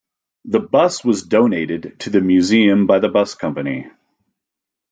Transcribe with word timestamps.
The 0.45 0.59
bus 0.59 1.05
was 1.05 1.21
donated 1.27 1.97
to 1.99 2.09
the 2.09 2.21
museum 2.21 2.87
by 2.87 2.97
the 2.97 3.07
bus 3.07 3.35
company. 3.35 3.85